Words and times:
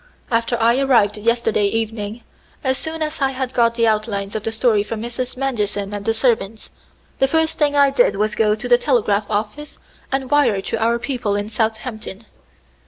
After 0.31 0.57
I 0.59 0.79
arrived 0.79 1.19
yesterday 1.19 1.67
evening, 1.67 2.23
as 2.63 2.79
soon 2.79 3.03
as 3.03 3.21
I 3.21 3.33
had 3.33 3.53
got 3.53 3.75
the 3.75 3.85
outlines 3.85 4.33
of 4.35 4.41
the 4.41 4.51
story 4.51 4.81
from 4.81 4.99
Mrs. 4.99 5.37
Manderson 5.37 5.93
and 5.93 6.03
the 6.05 6.13
servants, 6.15 6.71
the 7.19 7.27
first 7.27 7.59
thing 7.59 7.75
I 7.75 7.91
did 7.91 8.15
was 8.15 8.31
to 8.31 8.37
go 8.37 8.55
to 8.55 8.67
the 8.67 8.79
telegraph 8.79 9.29
office 9.29 9.77
and 10.11 10.31
wire 10.31 10.59
to 10.59 10.81
our 10.83 10.97
people 10.97 11.35
in 11.35 11.49
Southampton. 11.49 12.25